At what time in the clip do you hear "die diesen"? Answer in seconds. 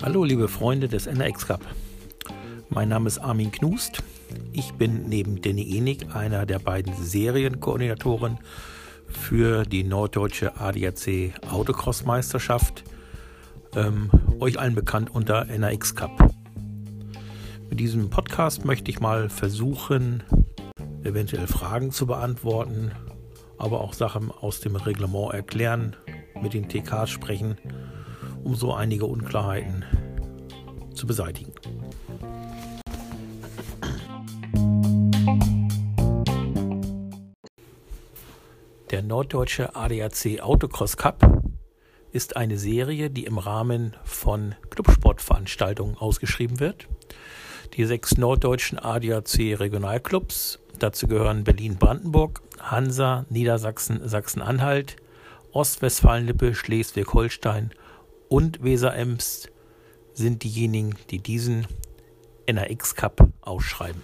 61.10-61.66